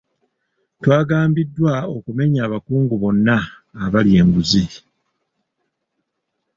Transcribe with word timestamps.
Twagambiddwa 0.81 1.73
okumenya 1.95 2.39
abakungu 2.47 2.95
bonna 3.01 3.37
abalya 3.83 4.17
enguzi. 4.23 4.65